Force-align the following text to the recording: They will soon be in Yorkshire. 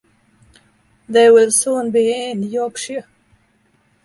They 1.07 1.29
will 1.29 1.51
soon 1.51 1.91
be 1.91 2.29
in 2.31 2.41
Yorkshire. 2.41 3.05